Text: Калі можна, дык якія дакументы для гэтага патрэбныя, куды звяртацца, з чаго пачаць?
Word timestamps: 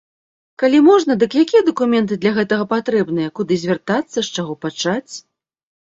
Калі 0.61 0.79
можна, 0.87 1.17
дык 1.23 1.31
якія 1.43 1.61
дакументы 1.69 2.19
для 2.25 2.33
гэтага 2.39 2.63
патрэбныя, 2.73 3.35
куды 3.39 3.61
звяртацца, 3.63 4.19
з 4.21 4.29
чаго 4.35 4.53
пачаць? 4.67 5.09